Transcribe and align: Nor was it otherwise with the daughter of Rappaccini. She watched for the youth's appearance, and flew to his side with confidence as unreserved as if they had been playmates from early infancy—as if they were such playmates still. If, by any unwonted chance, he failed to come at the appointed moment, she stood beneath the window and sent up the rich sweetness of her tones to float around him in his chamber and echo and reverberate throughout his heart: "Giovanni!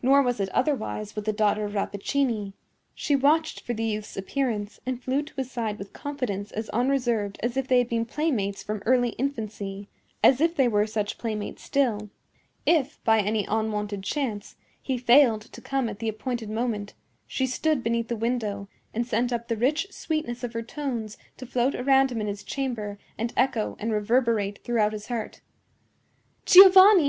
Nor 0.00 0.22
was 0.22 0.40
it 0.40 0.48
otherwise 0.54 1.14
with 1.14 1.26
the 1.26 1.32
daughter 1.34 1.66
of 1.66 1.74
Rappaccini. 1.74 2.54
She 2.94 3.14
watched 3.14 3.60
for 3.60 3.74
the 3.74 3.84
youth's 3.84 4.16
appearance, 4.16 4.80
and 4.86 5.02
flew 5.02 5.20
to 5.22 5.34
his 5.34 5.50
side 5.52 5.78
with 5.78 5.92
confidence 5.92 6.50
as 6.50 6.70
unreserved 6.70 7.38
as 7.42 7.54
if 7.54 7.68
they 7.68 7.76
had 7.76 7.90
been 7.90 8.06
playmates 8.06 8.62
from 8.62 8.82
early 8.86 9.10
infancy—as 9.18 10.40
if 10.40 10.56
they 10.56 10.68
were 10.68 10.86
such 10.86 11.18
playmates 11.18 11.64
still. 11.64 12.08
If, 12.64 13.04
by 13.04 13.20
any 13.20 13.44
unwonted 13.46 14.02
chance, 14.04 14.56
he 14.80 14.96
failed 14.96 15.42
to 15.42 15.60
come 15.60 15.90
at 15.90 15.98
the 15.98 16.08
appointed 16.08 16.48
moment, 16.48 16.94
she 17.26 17.46
stood 17.46 17.82
beneath 17.82 18.08
the 18.08 18.16
window 18.16 18.70
and 18.94 19.06
sent 19.06 19.34
up 19.34 19.48
the 19.48 19.54
rich 19.58 19.88
sweetness 19.90 20.42
of 20.42 20.54
her 20.54 20.62
tones 20.62 21.18
to 21.36 21.44
float 21.44 21.74
around 21.74 22.10
him 22.10 22.22
in 22.22 22.26
his 22.26 22.42
chamber 22.42 22.98
and 23.18 23.34
echo 23.36 23.76
and 23.78 23.92
reverberate 23.92 24.64
throughout 24.64 24.94
his 24.94 25.08
heart: 25.08 25.42
"Giovanni! 26.46 27.06